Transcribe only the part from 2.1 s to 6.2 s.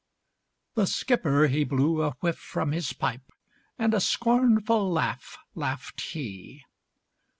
whiff from his pipe, And a scornful laugh laughed